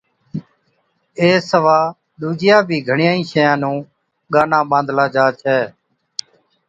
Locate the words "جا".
5.13-5.25